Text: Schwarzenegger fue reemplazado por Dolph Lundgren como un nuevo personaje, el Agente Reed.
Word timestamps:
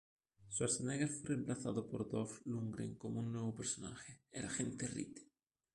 Schwarzenegger 0.51 1.07
fue 1.09 1.29
reemplazado 1.35 1.87
por 1.87 2.09
Dolph 2.09 2.41
Lundgren 2.47 2.95
como 2.95 3.19
un 3.19 3.31
nuevo 3.33 3.53
personaje, 3.55 4.19
el 4.31 4.45
Agente 4.45 4.87
Reed. 4.87 5.13